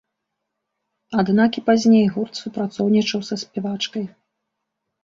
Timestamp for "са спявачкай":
3.31-4.05